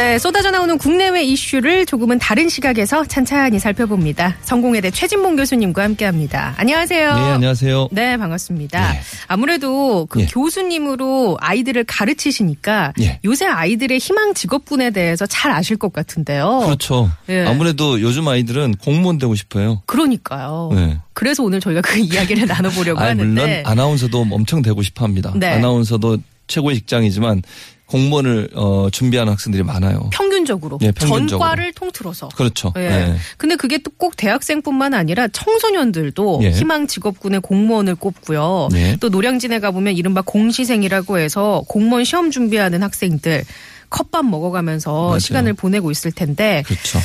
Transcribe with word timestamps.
네, 0.00 0.18
쏟아져 0.18 0.50
나오는 0.50 0.78
국내외 0.78 1.22
이슈를 1.24 1.84
조금은 1.84 2.18
다른 2.18 2.48
시각에서 2.48 3.04
찬찬히 3.04 3.58
살펴봅니다. 3.58 4.34
성공회대 4.40 4.92
최진봉 4.92 5.36
교수님과 5.36 5.82
함께합니다. 5.82 6.54
안녕하세요. 6.56 7.14
네, 7.14 7.20
안녕하세요. 7.20 7.88
네, 7.92 8.16
반갑습니다. 8.16 8.92
네. 8.92 9.00
아무래도 9.26 10.06
그 10.06 10.22
예. 10.22 10.26
교수님으로 10.26 11.36
아이들을 11.38 11.84
가르치시니까 11.84 12.94
예. 13.02 13.20
요새 13.26 13.44
아이들의 13.44 13.98
희망 13.98 14.32
직업군에 14.32 14.90
대해서 14.90 15.26
잘 15.26 15.52
아실 15.52 15.76
것 15.76 15.92
같은데요. 15.92 16.60
그렇죠. 16.64 17.10
예. 17.28 17.44
아무래도 17.44 18.00
요즘 18.00 18.26
아이들은 18.26 18.76
공무원 18.76 19.18
되고 19.18 19.34
싶어요. 19.34 19.82
그러니까요. 19.84 20.70
네. 20.74 20.96
그래서 21.12 21.42
오늘 21.42 21.60
저희가 21.60 21.82
그 21.82 21.98
이야기를 21.98 22.46
나눠보려고 22.48 23.00
아, 23.00 23.08
하는데. 23.08 23.26
물론 23.26 23.62
아나운서도 23.66 24.28
엄청 24.30 24.62
되고 24.62 24.80
싶어 24.80 25.04
합니다. 25.04 25.30
네. 25.36 25.48
아나운서도 25.48 26.16
최고의 26.46 26.76
직장이지만 26.76 27.42
공무원을 27.90 28.50
어, 28.54 28.88
준비하는 28.92 29.32
학생들이 29.32 29.64
많아요. 29.64 30.08
평균적으로, 30.12 30.78
예, 30.82 30.92
평균적으로. 30.92 31.26
전과를 31.28 31.72
통틀어서. 31.72 32.28
그렇죠. 32.28 32.72
예. 32.76 32.80
네. 32.88 33.16
근데 33.36 33.56
그게 33.56 33.78
또 33.78 33.90
꼭 34.00 34.16
대학생뿐만 34.16 34.94
아니라 34.94 35.28
청소년들도 35.28 36.40
예. 36.44 36.50
희망 36.52 36.86
직업군의 36.86 37.40
공무원을 37.40 37.96
꼽고요. 37.96 38.68
예. 38.74 38.96
또 38.98 39.10
노량진에 39.10 39.58
가보면 39.60 39.94
이른바 39.94 40.22
공시생이라고 40.22 41.18
해서 41.18 41.62
공무원 41.68 42.04
시험 42.04 42.30
준비하는 42.30 42.82
학생들 42.82 43.44
컵밥 43.90 44.24
먹어가면서 44.24 45.06
맞아요. 45.08 45.18
시간을 45.18 45.52
보내고 45.52 45.90
있을 45.90 46.12
텐데 46.12 46.62
그렇죠. 46.66 46.98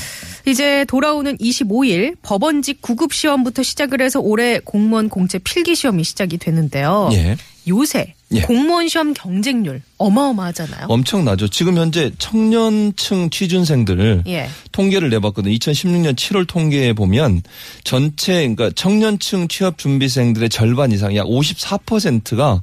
이제 0.45 0.85
돌아오는 0.85 1.35
25일 1.37 2.15
법원직 2.21 2.81
구급 2.81 3.11
시험부터 3.11 3.63
시작을 3.63 3.99
해서 4.01 4.19
올해 4.21 4.59
공무원 4.63 5.09
공채 5.09 5.37
필기 5.39 5.75
시험이 5.75 6.03
시작이 6.05 6.37
되는데요. 6.37 7.09
예. 7.13 7.35
요새 7.67 8.13
예. 8.33 8.41
공무원 8.41 8.87
시험 8.87 9.13
경쟁률 9.13 9.81
어마어마하잖아요. 9.97 10.87
엄청나죠. 10.87 11.47
지금 11.47 11.77
현재 11.77 12.11
청년층 12.17 13.29
취준생들 13.29 14.23
예. 14.27 14.49
통계를 14.71 15.09
내봤거든요. 15.09 15.55
2016년 15.55 16.15
7월 16.15 16.47
통계에 16.47 16.93
보면 16.93 17.41
전체 17.83 18.33
그러니까 18.33 18.71
청년층 18.75 19.47
취업 19.47 19.77
준비생들의 19.77 20.49
절반 20.49 20.91
이상 20.91 21.15
약 21.15 21.25
54%가 21.27 22.61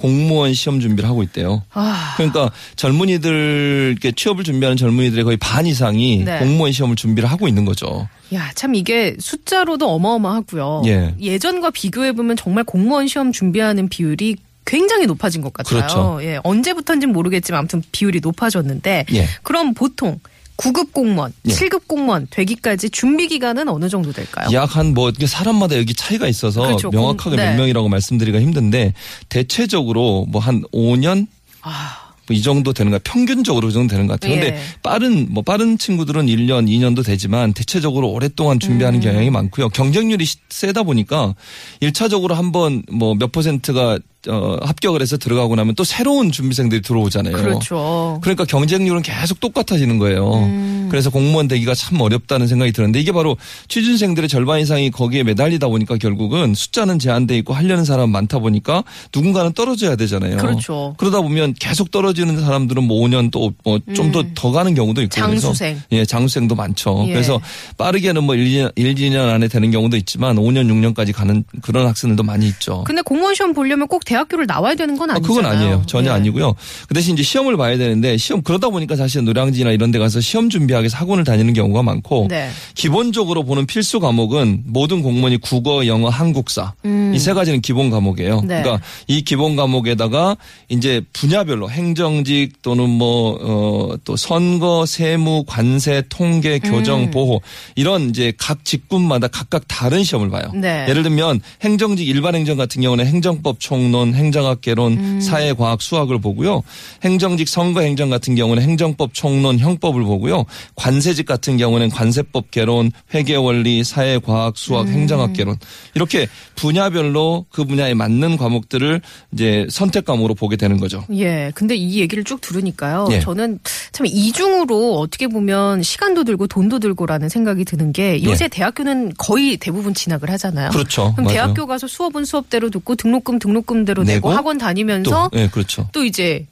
공무원 0.00 0.54
시험 0.54 0.80
준비를 0.80 1.08
하고 1.08 1.22
있대요. 1.22 1.62
아, 1.72 2.14
그러니까 2.16 2.50
젊은이들 2.76 3.90
이렇게 3.92 4.12
취업을 4.12 4.44
준비하는 4.44 4.76
젊은이들의 4.76 5.24
거의 5.24 5.36
반 5.36 5.66
이상이 5.66 6.24
네. 6.24 6.38
공무원 6.38 6.72
시험을 6.72 6.96
준비를 6.96 7.28
하고 7.30 7.48
있는 7.48 7.64
거죠. 7.64 8.08
야, 8.32 8.50
참 8.54 8.74
이게 8.74 9.16
숫자로도 9.18 9.88
어마어마하고요. 9.90 10.82
예. 10.86 11.38
전과 11.38 11.70
비교해 11.70 12.12
보면 12.12 12.36
정말 12.36 12.64
공무원 12.64 13.08
시험 13.08 13.32
준비하는 13.32 13.88
비율이 13.88 14.36
굉장히 14.64 15.06
높아진 15.06 15.40
것 15.40 15.52
같아요. 15.52 15.80
그렇죠. 15.80 16.18
예, 16.22 16.38
언제부터인지는 16.44 17.12
모르겠지만 17.12 17.60
아무튼 17.60 17.82
비율이 17.90 18.20
높아졌는데 18.20 19.06
예. 19.14 19.26
그럼 19.42 19.74
보통 19.74 20.20
9급 20.58 20.92
공무원, 20.92 21.32
예. 21.46 21.52
7급 21.52 21.82
공무원 21.86 22.26
되기까지 22.30 22.90
준비 22.90 23.28
기간은 23.28 23.68
어느 23.68 23.88
정도 23.88 24.12
될까요? 24.12 24.48
약 24.52 24.76
한 24.76 24.92
뭐 24.92 25.10
사람마다 25.24 25.78
여기 25.78 25.94
차이가 25.94 26.26
있어서 26.28 26.62
그렇죠. 26.62 26.90
명확하게 26.90 27.36
공- 27.36 27.36
네. 27.36 27.50
몇 27.52 27.56
명이라고 27.58 27.88
말씀드리기가 27.88 28.40
힘든데 28.42 28.92
대체적으로 29.28 30.26
뭐 30.28 30.40
한 30.40 30.62
5년 30.72 31.26
아, 31.62 31.96
뭐이 32.28 32.42
정도 32.42 32.72
되는 32.72 32.90
거 32.92 32.98
평균적으로 33.04 33.68
그 33.68 33.72
정도 33.72 33.92
되는 33.92 34.06
것 34.06 34.18
같아요. 34.20 34.34
근데 34.34 34.56
예. 34.56 34.60
빠른 34.82 35.28
뭐 35.30 35.42
빠른 35.42 35.78
친구들은 35.78 36.26
1년, 36.26 36.68
2년도 36.68 37.04
되지만 37.04 37.52
대체적으로 37.54 38.10
오랫동안 38.10 38.58
준비하는 38.60 38.98
음. 38.98 39.02
경향이 39.02 39.30
많고요. 39.30 39.68
경쟁률이 39.70 40.24
시- 40.24 40.36
세다 40.48 40.82
보니까 40.82 41.34
1차적으로 41.82 42.34
한번 42.34 42.82
뭐 42.90 43.14
몇 43.14 43.30
퍼센트가 43.32 43.98
어, 44.28 44.56
합격을 44.62 45.02
해서 45.02 45.16
들어가고 45.16 45.56
나면 45.56 45.74
또 45.74 45.84
새로운 45.84 46.30
준비생들이 46.32 46.82
들어오잖아요. 46.82 47.36
그렇죠. 47.36 48.18
그러니까 48.22 48.44
경쟁률은 48.44 49.02
계속 49.02 49.40
똑같아지는 49.40 49.98
거예요. 49.98 50.32
음. 50.34 50.88
그래서 50.90 51.10
공무원 51.10 51.48
되기가 51.48 51.74
참 51.74 52.00
어렵다는 52.00 52.46
생각이 52.46 52.72
드는데 52.72 52.98
이게 53.00 53.12
바로 53.12 53.36
취준생들의 53.68 54.28
절반 54.28 54.60
이상이 54.60 54.90
거기에 54.90 55.22
매달리다 55.22 55.68
보니까 55.68 55.96
결국은 55.98 56.54
숫자는 56.54 56.98
제한돼 56.98 57.36
있고 57.38 57.52
하려는 57.52 57.84
사람 57.84 58.10
많다 58.10 58.38
보니까 58.38 58.84
누군가는 59.14 59.52
떨어져야 59.52 59.96
되잖아요. 59.96 60.38
그렇죠. 60.38 60.94
그러다 60.96 61.20
보면 61.20 61.54
계속 61.58 61.90
떨어지는 61.90 62.40
사람들은 62.40 62.84
뭐 62.84 63.06
5년 63.06 63.30
또 63.30 63.48
뭐 63.64 63.78
좀더더 63.94 64.50
가는 64.50 64.74
경우도 64.74 65.02
있고 65.02 65.14
그래서 65.14 65.30
음. 65.32 65.40
장수생. 65.40 65.82
예, 65.92 66.04
장수생도 66.04 66.54
많죠. 66.54 67.04
예. 67.08 67.12
그래서 67.12 67.40
빠르게는 67.76 68.24
뭐 68.24 68.34
1, 68.34 68.70
1, 68.74 68.94
2년 68.94 69.28
안에 69.28 69.48
되는 69.48 69.70
경우도 69.70 69.96
있지만 69.98 70.36
5년, 70.36 70.68
6년까지 70.94 71.12
가는 71.14 71.44
그런 71.62 71.86
학생들도 71.86 72.22
많이 72.22 72.46
있죠. 72.48 72.84
근데 72.84 73.02
공무원 73.02 73.34
시험 73.34 73.52
보려면 73.52 73.88
꼭 73.88 74.04
대학 74.04 74.17
교를 74.24 74.46
나와야 74.46 74.74
되는 74.74 74.96
건 74.96 75.10
아, 75.10 75.14
아니잖아요. 75.14 75.36
그건 75.36 75.52
아니에요. 75.52 75.82
전혀 75.86 76.10
예. 76.10 76.14
아니고요. 76.14 76.54
그 76.88 76.94
대신 76.94 77.14
이제 77.14 77.22
시험을 77.22 77.56
봐야 77.56 77.76
되는데 77.76 78.16
시험 78.16 78.42
그러다 78.42 78.68
보니까 78.68 78.96
사실 78.96 79.24
노량진이나 79.24 79.72
이런 79.72 79.90
데 79.90 79.98
가서 79.98 80.20
시험 80.20 80.50
준비하기 80.50 80.84
위해서 80.84 80.96
학원을 80.96 81.24
다니는 81.24 81.54
경우가 81.54 81.82
많고 81.82 82.28
네. 82.30 82.50
기본적으로 82.74 83.42
보는 83.44 83.66
필수 83.66 84.00
과목은 84.00 84.62
모든 84.66 85.02
공무원이 85.02 85.38
국어, 85.38 85.86
영어, 85.86 86.08
한국사 86.08 86.74
음. 86.84 87.12
이세 87.14 87.32
가지는 87.32 87.60
기본 87.60 87.90
과목이에요. 87.90 88.42
네. 88.42 88.62
그러니까 88.62 88.80
이 89.06 89.22
기본 89.22 89.56
과목에다가 89.56 90.36
이제 90.68 91.02
분야별로 91.12 91.70
행정직 91.70 92.62
또는 92.62 92.88
뭐어또 92.90 94.16
선거, 94.16 94.86
세무, 94.86 95.44
관세, 95.46 96.02
통계, 96.08 96.58
교정, 96.58 97.04
음. 97.04 97.10
보호 97.10 97.40
이런 97.74 98.10
이제 98.10 98.32
각 98.38 98.64
직군마다 98.64 99.28
각각 99.28 99.64
다른 99.66 100.04
시험을 100.04 100.30
봐요. 100.30 100.52
네. 100.54 100.86
예를 100.88 101.02
들면 101.02 101.40
행정직 101.62 102.06
일반 102.06 102.34
행정 102.34 102.56
같은 102.56 102.82
경우는 102.82 103.06
행정법 103.06 103.58
총론, 103.58 103.97
행정학 104.14 104.60
개론, 104.60 104.92
음. 104.92 105.20
사회 105.20 105.52
과학 105.52 105.82
수학을 105.82 106.20
보고요. 106.20 106.62
행정직 107.02 107.48
선거 107.48 107.80
행정 107.80 108.10
같은 108.10 108.34
경우는 108.34 108.62
행정법 108.62 109.12
총론, 109.12 109.58
형법을 109.58 110.02
보고요. 110.02 110.44
관세직 110.74 111.26
같은 111.26 111.56
경우는 111.56 111.90
관세법 111.90 112.50
개론, 112.50 112.90
회계 113.14 113.36
원리, 113.36 113.84
사회 113.84 114.18
과학 114.18 114.56
수학, 114.56 114.86
음. 114.86 114.92
행정학 114.92 115.32
개론 115.32 115.56
이렇게 115.94 116.28
분야별로 116.54 117.46
그 117.50 117.64
분야에 117.64 117.94
맞는 117.94 118.36
과목들을 118.36 119.00
이제 119.32 119.66
선택 119.70 120.04
과목으로 120.04 120.34
보게 120.34 120.56
되는 120.56 120.78
거죠. 120.78 121.04
예. 121.12 121.50
근데 121.54 121.74
이 121.74 122.00
얘기를 122.00 122.24
쭉 122.24 122.40
들으니까요. 122.40 123.08
예. 123.12 123.20
저는 123.20 123.58
참 123.92 124.06
이중으로 124.06 124.98
어떻게 124.98 125.26
보면 125.26 125.82
시간도 125.82 126.24
들고 126.24 126.46
돈도 126.46 126.78
들고라는 126.78 127.28
생각이 127.28 127.64
드는 127.64 127.92
게 127.92 128.22
요새 128.24 128.48
대학교는 128.48 129.14
거의 129.18 129.56
대부분 129.56 129.94
진학을 129.94 130.30
하잖아요. 130.30 130.68
예. 130.68 130.76
그렇죠. 130.76 131.12
그럼 131.14 131.26
맞아요. 131.26 131.34
대학교 131.34 131.66
가서 131.66 131.86
수업은 131.86 132.24
수업대로 132.24 132.70
듣고 132.70 132.94
등록금 132.94 133.38
등록금 133.38 133.84
대로 133.88 134.02
내고, 134.02 134.28
내고 134.28 134.30
학원 134.30 134.58
다니면서 134.58 135.30
또, 135.32 135.38
예, 135.38 135.48
그렇죠. 135.48 135.88
또 135.92 136.04
이제 136.04 136.46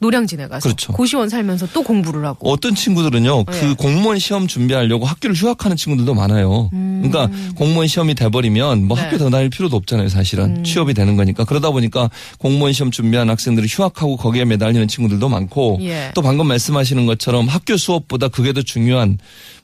노량진에 0.00 0.48
가서 0.48 0.68
그렇죠. 0.68 0.92
고시원 0.92 1.30
살면서 1.30 1.68
또 1.72 1.82
공부를 1.82 2.26
하고. 2.26 2.50
어떤 2.50 2.74
친구들은요, 2.74 3.44
네. 3.44 3.60
그 3.60 3.74
공무원 3.74 4.18
시험 4.18 4.46
준비하려고 4.46 5.06
학교를 5.06 5.34
휴학하는 5.34 5.76
친구들도 5.76 6.12
많아요. 6.14 6.68
그러니까 6.70 7.30
공무원 7.54 7.86
시험이 7.86 8.14
돼버리면 8.14 8.84
뭐 8.84 8.96
음. 8.96 8.98
네. 8.98 9.04
학교 9.04 9.18
더 9.18 9.30
다닐 9.30 9.48
필요도 9.48 9.76
없잖아요, 9.76 10.08
사실은. 10.08 10.62
취업이 10.64 10.92
되는 10.92 11.16
거니까. 11.16 11.44
그러다 11.44 11.70
보니까 11.70 12.10
공무원 12.38 12.72
시험 12.72 12.90
준비하는 12.90 13.30
학생들이 13.30 13.66
휴학하고 13.68 14.16
거기에 14.16 14.44
매달리는 14.44 14.88
친구들도 14.88 15.28
많고 15.28 15.78
예. 15.82 16.10
또 16.14 16.20
방금 16.20 16.48
말씀하시는 16.48 17.06
것처럼 17.06 17.48
학교 17.48 17.76
수업보다 17.76 18.28
그게 18.28 18.52
더 18.52 18.62
중요한 18.62 19.18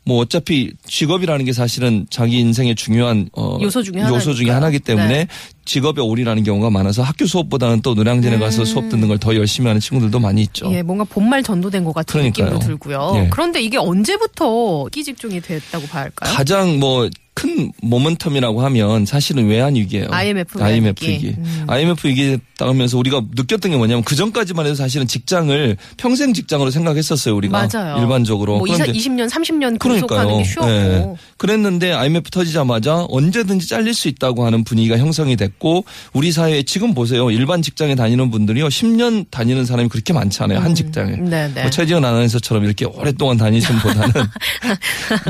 뭐 0.05 0.19
어차피 0.19 0.73
직업이라는 0.87 1.44
게 1.44 1.52
사실은 1.52 2.06
자기 2.11 2.38
인생의 2.38 2.75
중요한 2.75 3.29
어 3.32 3.58
요소 3.61 3.82
중에 3.82 4.00
요소 4.02 4.35
중에. 4.35 4.50
하나기 4.50 4.79
때문에 4.79 5.08
네. 5.08 5.26
직업에 5.67 6.00
올인하는 6.00 6.43
경우가 6.43 6.70
많아서 6.70 7.02
학교 7.02 7.26
수업보다는 7.26 7.82
또 7.82 7.94
노량진에 7.94 8.38
가서 8.38 8.64
수업 8.64 8.88
듣는 8.88 9.08
걸 9.08 9.19
더 9.20 9.37
열심히 9.37 9.69
하는 9.69 9.81
친구들도 9.81 10.19
많이 10.19 10.41
있죠. 10.43 10.67
음. 10.69 10.73
예, 10.73 10.82
뭔가 10.82 11.05
본말 11.05 11.43
전도된 11.43 11.85
것 11.85 11.93
같은 11.93 12.12
그러니까요. 12.12 12.47
느낌도 12.47 12.67
들고요. 12.67 13.12
예. 13.17 13.29
그런데 13.31 13.61
이게 13.61 13.76
언제부터 13.76 14.87
끼 14.91 15.05
직종이 15.05 15.41
됐다고 15.41 15.87
봐야 15.87 16.05
할까요? 16.05 16.32
가장 16.35 16.79
뭐 16.81 17.08
큰 17.32 17.50
모멘텀이라고 17.83 18.59
하면 18.59 19.07
사실은 19.07 19.47
외환 19.49 19.75
위기예요. 19.75 20.09
IMF 20.11 20.62
IMF 20.62 21.05
위기. 21.05 21.29
위기. 21.29 21.37
음. 21.39 21.65
IMF 21.69 22.07
위기에 22.09 22.39
따르면서 22.59 22.99
우리가 22.99 23.23
느꼈던 23.35 23.71
게 23.71 23.77
뭐냐면 23.77 24.03
그 24.05 24.15
전까지만 24.17 24.67
해도 24.67 24.75
사실은 24.75 25.07
직장을 25.07 25.77
평생 25.97 26.33
직장으로 26.35 26.71
생각했었어요. 26.71 27.35
우리가 27.37 27.69
맞아요. 27.73 28.01
일반적으로. 28.03 28.59
뭐 28.59 28.67
20, 28.67 28.79
그런데 28.79 28.99
20년, 28.99 29.31
30년 29.31 29.79
그러니까요. 29.79 30.39
게 30.39 30.45
쉬웠고. 30.45 30.71
예. 30.71 31.15
그랬는데 31.37 31.93
IMF 31.93 32.31
터지자마자 32.31 33.07
언제든지 33.09 33.69
잘릴 33.69 33.95
수 33.95 34.09
있다고 34.09 34.45
하는 34.45 34.65
분위기가 34.65 34.99
형성이 34.99 35.37
됐고 35.37 35.85
우리 36.12 36.33
사회에 36.33 36.62
지금 36.62 36.95
보세요. 36.95 37.31
일반 37.31 37.62
직장에 37.62 37.95
다니는 37.95 38.31
분들이요. 38.31 38.69
10년 38.69 39.27
다니는 39.31 39.65
사람이 39.65 39.89
그렇게 39.89 40.12
많지 40.12 40.43
않아요. 40.43 40.59
한 40.61 40.75
직장에. 40.75 41.17
네, 41.17 41.51
네. 41.55 41.62
뭐 41.62 41.71
최지은 41.71 42.05
아나운서처럼 42.05 42.65
이렇게 42.65 42.85
오랫동안 42.85 43.37
다니신 43.37 43.77
보다는 43.81 44.11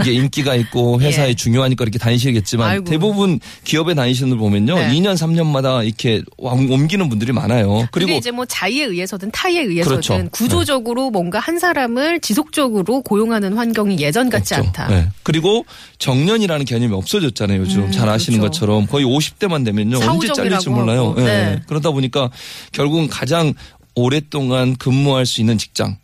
이게 0.00 0.12
인기가 0.12 0.54
있고 0.56 1.00
회사에 1.00 1.30
예. 1.30 1.34
중요하니까 1.34 1.84
이렇게 1.84 1.98
다니 1.98 2.18
시겠지만 2.20 2.68
아이고. 2.70 2.84
대부분 2.84 3.40
기업에 3.64 3.94
다니시는 3.94 4.30
분 4.30 4.38
보면요. 4.38 4.76
네. 4.76 4.90
2년 4.92 5.14
3년마다 5.16 5.84
이렇게 5.84 6.22
왕- 6.38 6.70
옮기는 6.70 7.08
분들이 7.08 7.32
많아요. 7.32 7.88
그리고 7.90 8.12
이제 8.12 8.30
뭐 8.30 8.44
자의에 8.46 8.84
의해서든 8.84 9.32
타의에 9.32 9.62
의해서든 9.62 9.96
그렇죠. 9.96 10.18
네. 10.18 10.28
구조적으로 10.30 11.10
뭔가 11.10 11.40
한 11.40 11.58
사람을 11.58 12.20
지속적으로 12.20 13.02
고용하는 13.02 13.54
환경이 13.54 13.98
예전 13.98 14.30
같지 14.30 14.54
없죠. 14.54 14.66
않다. 14.68 14.86
네. 14.88 15.08
그리고 15.24 15.64
정년이라는 15.98 16.64
개념이 16.64 16.94
없어졌잖아요. 16.94 17.60
요즘 17.60 17.84
음, 17.84 17.90
잘 17.90 18.08
아시는 18.08 18.38
그렇죠. 18.38 18.60
것처럼 18.60 18.86
거의 18.86 19.04
50대만 19.04 19.64
되면요. 19.64 19.98
언제 20.08 20.32
잘릴지 20.32 20.68
몰라요. 20.70 21.14
예. 21.18 21.22
네. 21.22 21.62
그러다 21.66 21.90
보니까 21.90 22.30
결국은 22.72 23.08
가장 23.08 23.54
오랫동안 23.94 24.76
근무할 24.76 25.26
수 25.26 25.40
있는 25.40 25.58
직장. 25.58 25.96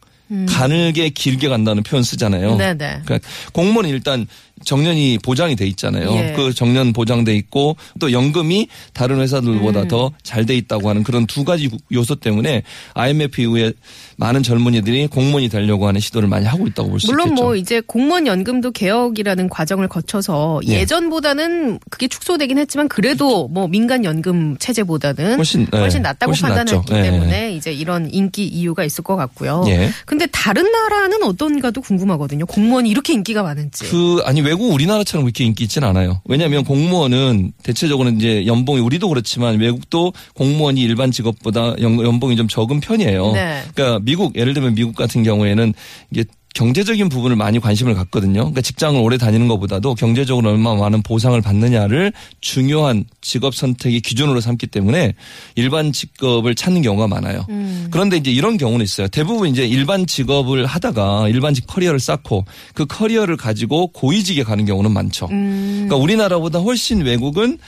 가늘게 0.49 1.11
길게 1.11 1.49
간다는 1.49 1.85
표현 1.85 2.03
쓰잖아요. 2.03 2.55
음. 2.55 2.59
네네. 2.59 3.03
그러니까 3.05 3.29
공무원은 3.53 3.91
일단 3.91 4.27
정년이 4.65 5.19
보장이 5.23 5.55
돼 5.55 5.67
있잖아요. 5.67 6.11
예. 6.13 6.33
그 6.35 6.53
정년 6.55 6.93
보장돼 6.93 7.37
있고 7.37 7.77
또 8.01 8.11
연금이 8.11 8.69
다른 8.95 9.21
회사들보다 9.21 9.83
음. 9.83 9.89
더잘 9.89 10.47
돼 10.47 10.57
있다고 10.57 10.89
하는 10.89 11.03
그런 11.03 11.27
두 11.27 11.45
가지 11.45 11.71
요소 11.93 12.17
때문에 12.17 12.63
IMF 12.95 13.41
이후에 13.43 13.73
많은 14.17 14.43
젊은이들이 14.43 15.09
공무원이 15.09 15.51
되려고 15.51 15.87
하는 15.87 16.01
시도를 16.01 16.29
많이 16.29 16.47
하고 16.47 16.67
있다고 16.67 16.89
볼수 16.89 17.09
물론 17.09 17.29
있겠죠. 17.29 17.43
뭐 17.43 17.57
이제 17.57 17.83
공무원 17.87 18.27
연금도 18.27 18.71
개혁이라는 18.73 19.49
과정을 19.51 19.89
거쳐서 19.89 20.61
예. 20.69 20.81
예전보다는 20.81 21.79
그게 21.91 22.09
축소되긴 22.09 22.57
했지만 22.59 22.89
그래도 22.89 23.49
뭐 23.49 23.69
민간 23.69 24.05
연금 24.05 24.57
체제보다는 24.59 25.37
훨씬, 25.37 25.67
예, 25.75 25.79
훨씬 25.79 26.01
낫다고 26.01 26.31
훨씬 26.31 26.47
판단했기 26.49 26.93
낫죠. 26.93 26.97
예. 26.97 27.11
때문에 27.11 27.53
이제 27.53 27.73
이런 27.73 28.09
인기 28.11 28.47
이유가 28.47 28.85
있을 28.85 29.05
것 29.05 29.17
같고요. 29.17 29.65
예. 29.69 29.91
근데 30.07 30.27
다른 30.27 30.71
나라는 30.71 31.23
어떤가도 31.23 31.83
궁금하거든요. 31.83 32.47
공무원이 32.47 32.89
이렇게 32.89 33.13
인기가 33.13 33.43
많은지. 33.43 33.85
그 33.85 34.23
아니 34.25 34.46
외국 34.47 34.73
우리나라처럼 34.73 35.25
그렇게 35.25 35.45
인기 35.45 35.65
있지는 35.65 35.89
않아요. 35.89 36.21
왜냐하면 36.25 36.65
공무원은 36.65 37.53
대체적으로 37.63 38.11
이제 38.11 38.47
연봉이 38.47 38.81
우리도 38.81 39.09
그렇지만 39.09 39.59
외국도 39.59 40.13
공무원이 40.35 40.81
일반 40.81 41.11
직업보다 41.11 41.75
연, 41.81 42.01
연봉이 42.01 42.37
좀 42.37 42.47
적은 42.47 42.81
편이에요. 42.81 43.33
네. 43.33 43.63
그러니까 43.75 44.01
미국 44.03 44.37
예를 44.37 44.55
들면 44.55 44.75
미국 44.75 44.95
같은 44.95 45.25
경우에는 45.25 45.75
이게 46.13 46.25
경제적인 46.57 47.11
부분을 47.11 47.37
많이 47.37 47.61
관심을 47.61 47.95
갖거든요. 47.95 48.41
그러니까 48.41 48.63
직장을 48.63 48.99
오래 48.99 49.19
다니는 49.19 49.47
것보다도 49.47 49.95
경제적으로 49.95 50.49
얼마나 50.49 50.81
많은 50.81 51.03
보상을 51.03 51.39
받느냐를 51.43 52.15
중요한 52.41 53.05
직업 53.21 53.55
선택의 53.55 54.01
기준으로 54.01 54.41
삼기 54.41 54.69
때문에 54.69 55.13
일반 55.55 55.93
직업을 55.93 56.55
찾는 56.55 56.81
경우가 56.81 57.09
많아요. 57.09 57.45
음. 57.51 57.89
그런데 57.91 58.17
이제 58.17 58.31
이런 58.31 58.57
경우는 58.57 58.83
있어요. 58.83 59.07
대부분 59.09 59.51
이제 59.51 59.67
일반 59.67 60.07
직업을 60.07 60.65
하다가 60.65 61.29
일반직 61.29 61.67
커리어를 61.67 62.01
쌓고 62.01 62.47
그 62.73 62.87
커리어를 62.87 63.37
가지고 63.37 63.89
고위직에 63.89 64.43
가는 64.43 64.65
경우는 64.65 64.93
많죠. 64.93 65.29
음. 65.31 65.85
그러니까 65.87 65.97
우리나라보다 65.97 66.61
훨씬 66.61 67.03
외국은 67.03 67.59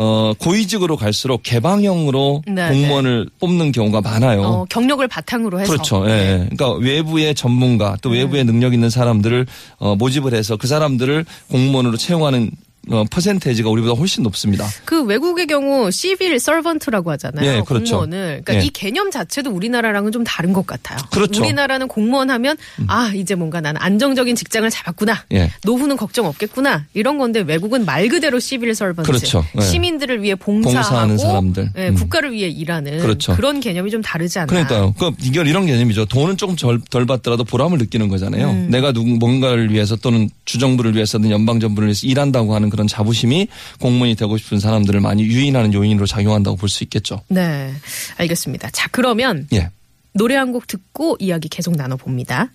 어 0.00 0.32
고위직으로 0.38 0.96
갈수록 0.96 1.42
개방형으로 1.42 2.44
네, 2.46 2.68
공무원을 2.68 3.28
뽑는 3.40 3.72
경우가 3.72 4.00
많아요. 4.00 4.42
어, 4.42 4.64
경력을 4.70 5.06
바탕으로 5.08 5.58
해서. 5.58 5.72
그렇죠. 5.72 6.04
예. 6.08 6.08
네. 6.08 6.32
음. 6.34 6.48
그러니까 6.56 6.72
외부의 6.74 7.34
전문가 7.34 7.96
또 8.00 8.10
외부의 8.10 8.44
능력 8.44 8.74
있는 8.74 8.90
사람들을 8.90 9.46
어, 9.78 9.96
모집을 9.96 10.34
해서 10.34 10.56
그 10.56 10.68
사람들을 10.68 11.24
공무원으로 11.50 11.96
채용하는 11.96 12.52
어, 12.90 13.04
퍼센테이지가 13.10 13.68
우리보다 13.68 13.94
훨씬 13.94 14.22
높습니다. 14.22 14.66
그 14.84 15.02
외국의 15.02 15.46
경우 15.46 15.90
시빌 15.90 16.38
서번트라고 16.38 17.10
하잖아요. 17.12 17.46
예, 17.46 17.62
그렇죠. 17.66 17.98
공무원을. 17.98 18.42
그러니까 18.44 18.54
예. 18.56 18.66
이 18.66 18.70
개념 18.70 19.10
자체도 19.10 19.50
우리나라랑은 19.50 20.12
좀 20.12 20.24
다른 20.24 20.52
것 20.52 20.66
같아요. 20.66 20.98
그렇죠. 21.10 21.40
음. 21.40 21.44
우리나라는 21.44 21.88
공무원 21.88 22.30
하면 22.30 22.56
아 22.86 23.12
이제 23.14 23.34
뭔가 23.34 23.60
나는 23.60 23.80
안정적인 23.80 24.36
직장을 24.36 24.68
잡았구나. 24.70 25.24
예. 25.32 25.50
노후는 25.64 25.96
걱정 25.96 26.26
없겠구나. 26.26 26.86
이런 26.94 27.18
건데 27.18 27.40
외국은 27.40 27.84
말 27.84 28.08
그대로 28.08 28.38
시빌 28.38 28.74
서번트. 28.74 29.10
그렇죠. 29.10 29.44
예. 29.56 29.60
시민들을 29.60 30.22
위해 30.22 30.34
봉사하고 30.34 31.16
사람들. 31.18 31.70
예, 31.76 31.88
음. 31.88 31.94
국가를 31.94 32.32
위해 32.32 32.48
일하는 32.48 33.00
그렇죠. 33.00 33.36
런 33.38 33.60
개념이 33.60 33.90
좀 33.90 34.02
다르지 34.02 34.38
않나. 34.38 34.46
그러니까요. 34.46 34.94
그 34.98 35.10
이게 35.22 35.40
이런 35.40 35.66
개념이죠. 35.66 36.06
돈은 36.06 36.36
조금 36.36 36.56
덜, 36.56 36.80
덜 36.90 37.06
받더라도 37.06 37.44
보람을 37.44 37.78
느끼는 37.78 38.08
거잖아요. 38.08 38.50
음. 38.50 38.68
내가 38.70 38.92
누구 38.92 39.10
뭔가를 39.10 39.72
위해서 39.72 39.96
또는 39.96 40.30
주정부를 40.44 40.94
위해서든 40.94 41.30
연방정부를 41.30 41.88
위해서 41.88 42.06
일한다고 42.06 42.54
하는 42.54 42.70
그런 42.70 42.77
자부심이 42.86 43.48
공무원이 43.80 44.14
되고 44.14 44.36
싶은 44.36 44.60
사람들을 44.60 45.00
많이 45.00 45.24
유인하는 45.24 45.74
요인으로 45.74 46.06
작용한다고 46.06 46.56
볼 46.56 46.68
수 46.68 46.84
있겠죠. 46.84 47.22
네, 47.28 47.72
알겠습니다. 48.18 48.68
자 48.70 48.88
그러면 48.92 49.48
예. 49.52 49.70
노래 50.14 50.36
한 50.36 50.52
곡 50.52 50.66
듣고 50.66 51.16
이야기 51.18 51.48
계속 51.48 51.74
나눠봅니다. 51.76 52.50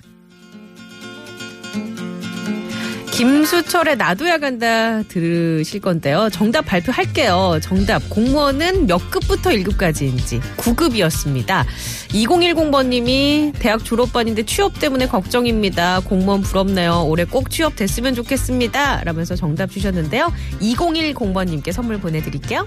김수철의 3.13 3.97
나도야 3.97 4.39
간다 4.39 5.03
들으실 5.03 5.81
건데요. 5.81 6.29
정답 6.31 6.65
발표할게요. 6.65 7.59
정답 7.61 8.01
공무원은 8.09 8.87
몇 8.87 9.11
급부터 9.11 9.51
1급까지인지 9.51 10.41
9급이었습니다. 10.57 11.63
2010번님이 12.09 13.53
대학 13.59 13.85
졸업반인데 13.85 14.43
취업 14.45 14.79
때문에 14.79 15.07
걱정입니다. 15.07 15.99
공무원 15.99 16.41
부럽네요. 16.41 17.05
올해 17.05 17.23
꼭 17.23 17.51
취업됐으면 17.51 18.15
좋겠습니다. 18.15 19.03
라면서 19.03 19.35
정답 19.35 19.69
주셨는데요. 19.69 20.33
2010번님께 20.59 21.71
선물 21.71 21.99
보내드릴게요. 21.99 22.65